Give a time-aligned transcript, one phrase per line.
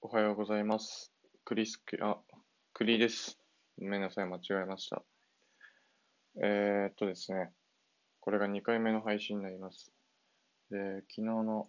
[0.00, 1.12] おはようございます。
[1.44, 2.18] クリスケ、あ、
[2.72, 3.36] クリです。
[3.80, 5.02] ごめんなさい、間違えました。
[6.40, 7.50] えー、っとですね、
[8.20, 9.90] これが2回目の配信になります。
[10.70, 11.68] で、昨日の、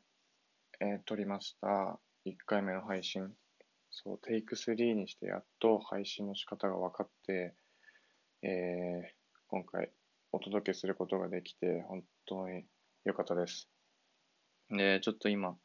[0.79, 3.34] えー撮りました1回目の配信、
[3.90, 7.56] そう、テイク3にしてやっと配信の仕方が分かって、
[8.44, 8.50] えー
[9.48, 9.90] 今回
[10.32, 12.64] お届けすることができて、本当に
[13.06, 13.68] 良かったです。
[14.70, 15.58] で、ちょっと今、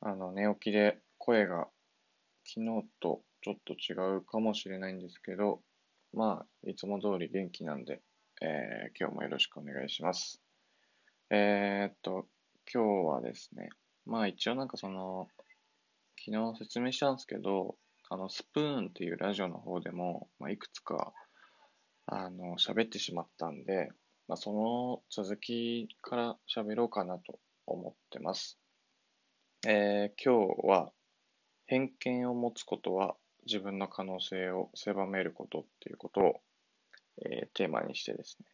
[0.00, 0.98] あの、寝起きで
[1.28, 1.68] 声が
[2.46, 5.60] 昨日とちょっと違うかもしれないんですけど、
[6.14, 8.00] まあ、いつも通り元気なんで、
[8.40, 10.40] えー今日もよろしくお願いします。
[11.28, 12.24] えーっと、
[12.72, 13.68] 今日はですね、
[14.06, 15.28] まあ一応なんかその、
[16.18, 17.76] 昨日説明したんですけど、
[18.08, 21.12] あの、スプーンっていうラジオの方でも、まあ、いくつか、
[22.06, 23.90] あの、喋ってしまったんで、
[24.28, 28.58] まあ、その続きから喋ろうかなと思ってます。
[29.66, 30.90] えー今日は、
[31.68, 33.14] 偏見を持つことは
[33.46, 36.40] 自分の可能性を狭めることっていうことを、
[37.26, 38.46] えーテーマにしてですね、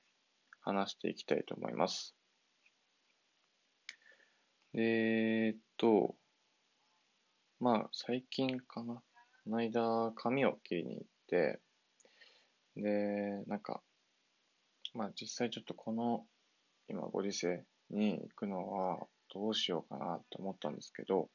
[0.62, 2.16] 話していきたいと思います。
[4.74, 6.16] えーっと、
[7.60, 8.94] まあ、最近かな。
[8.94, 9.02] こ
[9.50, 11.60] の間、髪を切りに行って、
[12.76, 13.80] で、なんか、
[14.92, 16.24] まあ実際ちょっとこの、
[16.88, 21.28] 今ご時世に行くのはどうしようかなと思ったんですけど、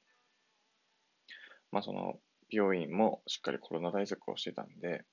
[1.71, 5.03] まあその、美容院もしっかりコロナ対策をしてたんで、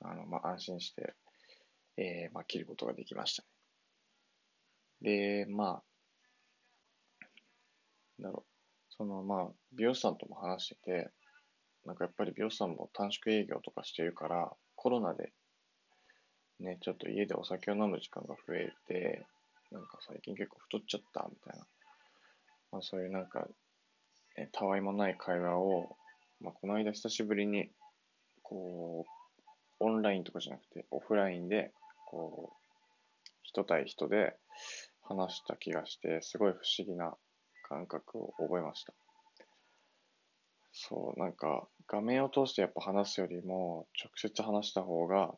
[0.00, 1.14] あの、まあ安心して、
[1.96, 3.48] えーまあ切ることができましたね。
[5.00, 5.82] で、まあ、
[8.20, 8.52] だろう、
[8.90, 11.10] そのまあ、美容師さんとも話してて、
[11.84, 15.32] なんかやっぱり美容師さんも短縮営業とかしてるから、コロナで
[16.60, 19.24] ね、ちょっと家でお酒を飲む時間が増えて、
[19.70, 21.66] なんか最近結構太っちゃったみたいな、
[22.72, 23.46] まあそういうなんか、
[24.38, 25.96] えたわいもない会話を、
[26.40, 27.70] まあこの間久しぶりに、
[28.42, 29.04] こ
[29.80, 31.72] う、オンラインとかじゃなくてオフラインで、
[32.06, 32.56] こう、
[33.42, 34.36] 人対人で
[35.02, 37.16] 話した気がして、すごい不思議な
[37.68, 38.94] 感覚を覚えました。
[40.72, 45.34] そう、なんか画面を通してやっぱ話すよりも直接話した方が、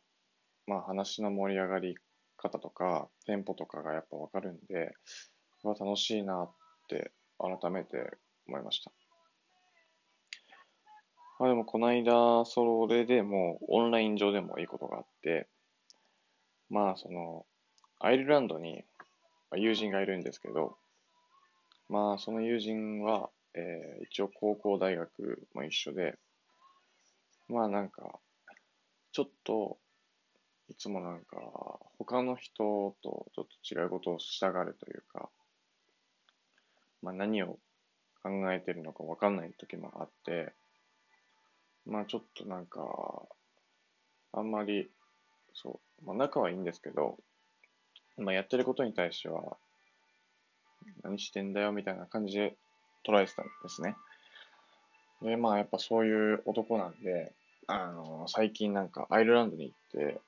[0.66, 1.96] まあ話の盛り上がり
[2.36, 4.92] 方とかテンポとかがやっぱわかるんで、
[5.64, 6.52] 楽しいなっ
[6.88, 8.92] て改めて思いました。
[11.38, 15.48] まあでもこの間、それでもうオンライン上でもいいことがあって、
[16.68, 17.46] まあその、
[17.98, 18.84] アイルランドに
[19.56, 20.76] 友人がいるんですけど、
[21.88, 26.18] まあその友人は、えー一応高校大学も一緒で、
[27.48, 28.20] まあなんか、
[29.12, 29.78] ちょっと、
[30.68, 31.36] いつもなんか、
[31.98, 35.30] 他の人とちょっと違うことをしたがるというか、
[37.02, 37.58] まあ何を
[38.22, 40.52] 考えてるのかわかんない時もあって、
[41.86, 42.80] まあちょっとなんか、
[44.32, 44.90] あんまり、
[45.54, 47.18] そう、まあ仲はいいんですけど、
[48.18, 49.56] まあやってることに対しては、
[51.02, 52.56] 何してんだよみたいな感じで
[53.06, 53.96] 捉えてたんですね。
[55.22, 57.32] で、まあやっぱそういう男なんで、
[57.66, 60.20] あの、最近なんかアイルランドに行って、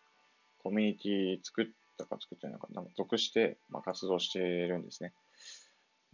[0.63, 1.67] コミュニティ作っ
[1.99, 5.13] たか作ってないのか、なんか属して、まあ、活動してるんですね。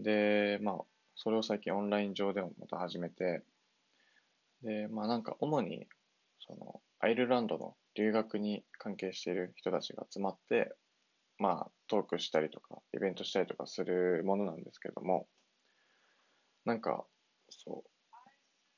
[0.00, 0.76] で、まあ、
[1.20, 3.42] それを最近オンライン上でもまた始めて、
[4.62, 5.88] で、まあなんか主に、
[6.38, 10.76] その、アイルランドの留学に関係している人たちが集まって、
[11.38, 15.26] まあ、トークしたりとか、イベントしたりとかするものなんですけども、
[16.64, 17.04] なんか、
[17.50, 17.90] そう、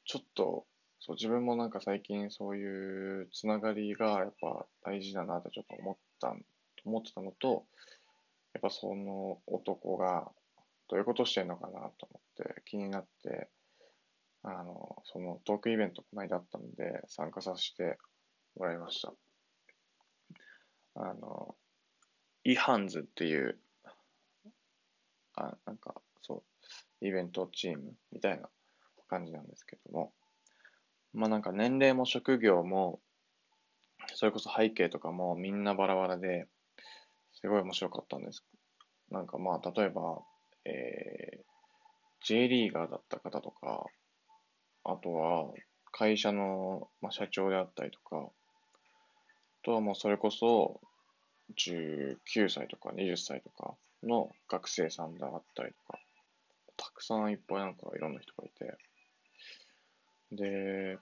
[0.07, 0.67] ちょっと、
[0.99, 6.35] そう、自分もなんか最近そういうつながりがやっぱ大事だなってちょっと思った、
[6.87, 7.67] 思ってたのと、
[8.55, 10.31] やっぱその男が
[10.91, 13.49] どういうことしてんのかなと思って気になって、
[14.43, 17.97] あの、そのトークイベントこの間あったんで参加させて
[18.57, 19.13] もらいました。
[20.97, 21.55] あの、
[22.43, 23.57] イハンズっていう、
[25.37, 26.43] あ、なんかそ
[27.01, 28.49] う、イベントチームみたいな
[29.09, 30.13] 感じなんですけども、
[31.13, 33.01] まあなんか年齢も職業も、
[34.15, 36.49] それこそ背景とかもみんなバラバラで、
[37.33, 38.45] すごい面白かったんです。
[39.11, 40.23] なんかまあ例えば、
[40.65, 41.43] えー、
[42.27, 43.87] J リーガーだった方とか、
[44.85, 45.53] あとは
[45.93, 48.31] 会社の、まあ、社長であったりとか、あ
[49.65, 50.81] とはもうそれこそ
[51.57, 52.17] 19
[52.49, 55.99] 歳とか20歳とかの学生さんであったりとか、
[56.77, 58.77] たくさんいっぱいなんかいろんな人がいて、
[60.33, 60.99] で、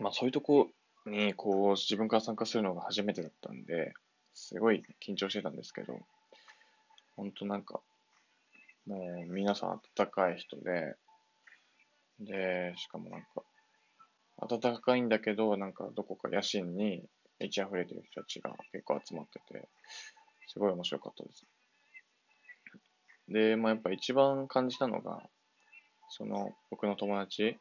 [0.00, 0.68] まあそういうとこ
[1.06, 3.94] にこう自分から参加するのが初めてだったんで、
[4.34, 5.98] すごい緊張してたんですけど、
[7.16, 7.80] 本当なんか、
[8.86, 10.96] もう皆さん温かい人で、
[12.20, 13.42] で、しかもなんか、
[14.60, 17.02] 暖かいんだけど、なんかどこか野心に
[17.38, 19.68] 満ち溢れてる人たちが結構集まってて、
[20.48, 21.46] すごい面白かったです。
[23.28, 25.22] で、まあやっぱ一番感じたのが、
[26.10, 27.56] その僕の友達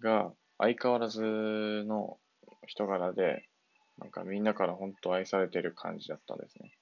[0.00, 2.18] が相変わらずの
[2.66, 3.48] 人柄で、
[3.98, 6.72] なんかみんなから本当愛されてる感じだったんですね。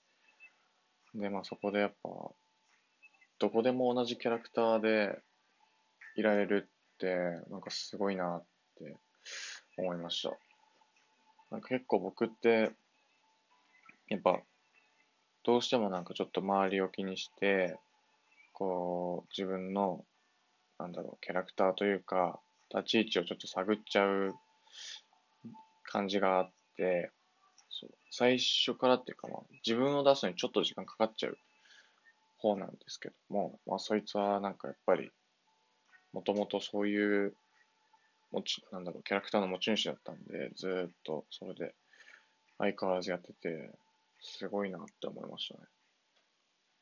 [1.14, 2.08] で、まあそこでやっぱ、
[3.42, 5.18] どこでも同じキャラクターで
[6.14, 7.16] いられるって、
[7.50, 8.44] なんかすごいなっ
[8.78, 8.94] て
[9.76, 10.30] 思いました。
[11.50, 12.70] なんか結構僕って、
[14.08, 14.38] やっぱ、
[15.42, 17.76] どうしてもなんかちょっと周りを気にして、
[18.52, 20.04] こう、自分の、
[20.78, 22.38] なんだろう、キャラクターというか、
[22.72, 24.36] 立ち位置をちょっと探っちゃう
[25.82, 27.10] 感じがあって、
[28.12, 31.36] 最初からっていうか、まあ、自分を出すのにちょっと時間かかっちゃう
[32.42, 35.10] 方なんですけども、まあ、そいつはなんかやっぱり、
[36.12, 37.34] もともとそういう
[38.32, 41.74] 持ち、なんだろう、キャラクターの持ち主だったんで、ずっとそれで
[42.58, 43.70] 相変わらずやってて、
[44.20, 45.60] すごいなって思いましたね。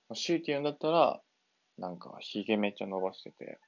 [0.08, 1.20] まあ、強いて言うんだったら、
[1.78, 3.58] なんか、ひげめっちゃ伸ばしてて、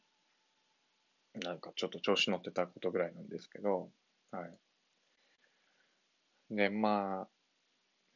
[1.35, 3.91] なんかちょっと調子乗ってたことぐらいなんですけど、
[4.31, 4.57] はい。
[6.51, 7.27] で、ま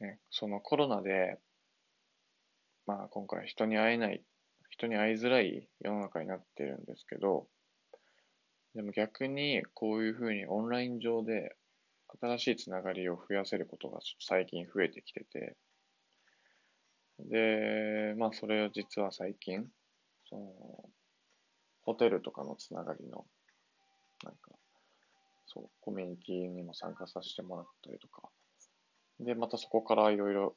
[0.00, 1.38] あ、ね、そのコロナで、
[2.86, 4.22] まあ今回人に会えない、
[4.70, 7.48] 人に会いづらい世の中になってるんですけど、
[8.74, 11.56] でも逆にこういうふうにオンライン上で
[12.20, 15.56] 新しいつながりを増やせることが最近増えてきてて、
[17.18, 19.64] で、まあそれを実は最近、
[20.28, 20.44] その、
[21.82, 23.26] ホテルとかのつながりの、
[24.24, 24.52] なんか、
[25.46, 28.28] そう、コミュニティにも参加させてもらったりとか、
[29.20, 30.56] で、またそこからいろいろ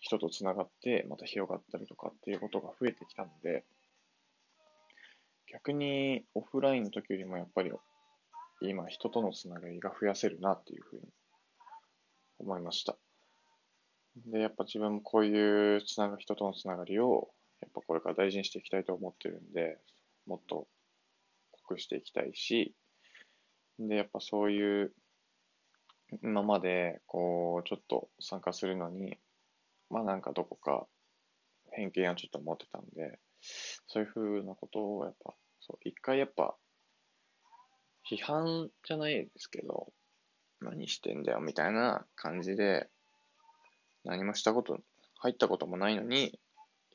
[0.00, 3.64] 人とつながって、また広がったりとかっていうことが増えてきたので、
[5.52, 7.72] 逆にオフラインの時よりもやっぱり
[8.60, 11.02] 今人とのつながりが増やせるなっていうふうに
[12.38, 12.96] 思いました。
[14.26, 19.78] で、やっぱ自分もこういうつなが人とのつながりをやっぱこれから大事にしていきたいと思ってるんで、
[20.26, 20.66] もっと
[21.52, 22.74] 濃くしていきたいし、
[23.78, 24.92] で、やっぱそういう
[26.22, 29.18] 今までこうちょっと参加するのに、
[29.90, 30.86] まあなんかどこか
[31.72, 33.18] 偏見はちょっと持ってたんで、
[33.86, 36.56] そういうふうなことをやっぱ、そう、一回やっぱ、
[38.10, 39.92] 批判じゃないですけど、
[40.60, 42.88] 何してんだよみたいな感じで、
[44.04, 44.78] 何もしたこと、
[45.18, 46.38] 入ったこともないのに、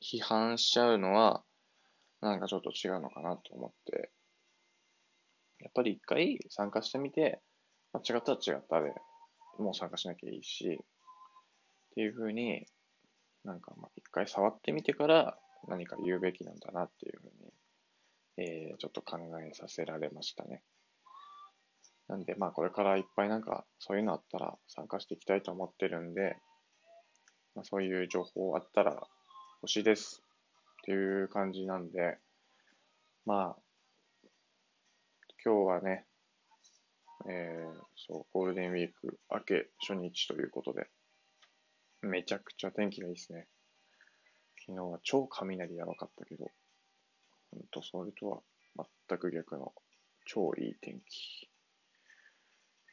[0.02, 1.44] 批判しちゃうのは、
[2.20, 4.10] なんかちょっと違うのかなと思って、
[5.60, 7.40] やっぱり一回参加してみて、
[7.92, 8.92] まあ、違ったら違ったで、
[9.58, 10.80] もう参加しなきゃいいし、
[11.92, 12.66] っていうふうに、
[13.44, 17.52] なんかまあ一回触ってみてから何か言うべきなんだなっていうふうに、
[18.36, 20.62] えー、ちょっと考えさせられましたね。
[22.08, 26.36] なんでまあこれからいっぱいなんかそういうのあったら参加していきたいと思ってるんで、
[27.54, 29.06] まあ、そういう情報あったら
[29.62, 30.22] 欲しいです
[30.82, 32.18] っていう感じなんで、
[33.24, 33.56] まあ、
[35.44, 36.04] 今日はね、
[37.28, 40.88] えー、そう、ゴールデンウィーク明け初日ということで、
[42.02, 43.46] めちゃくちゃ天気がいいですね。
[44.66, 46.50] 昨日は超雷やばかったけど、
[47.50, 48.42] ほんとそれとは
[49.08, 49.72] 全く逆の
[50.24, 51.48] 超いい天気。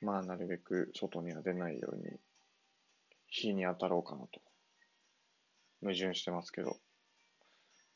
[0.02, 2.04] まあ、なるべく外には出ないように、
[3.28, 4.42] 日に当たろうかなと。
[5.82, 6.78] 矛盾してますけど、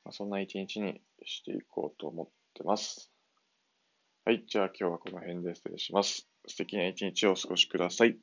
[0.06, 3.12] まあ、そんな一日にしていこうと思ってます。
[4.26, 6.28] はい、じゃあ今日はこの辺で失礼します。
[6.48, 8.18] 素敵な一日をお過ごしください。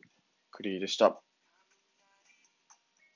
[0.50, 1.20] クリーでした。